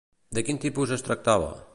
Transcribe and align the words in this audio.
De 0.37 0.43
quin 0.47 0.59
tipus 0.63 0.93
es 0.97 1.05
tractava? 1.09 1.53